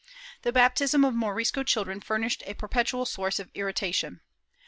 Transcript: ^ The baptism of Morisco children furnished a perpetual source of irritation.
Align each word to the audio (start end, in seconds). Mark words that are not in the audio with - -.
^ 0.03 0.03
The 0.41 0.51
baptism 0.51 1.05
of 1.05 1.13
Morisco 1.13 1.61
children 1.61 2.01
furnished 2.01 2.41
a 2.47 2.55
perpetual 2.55 3.05
source 3.05 3.37
of 3.39 3.51
irritation. 3.53 4.21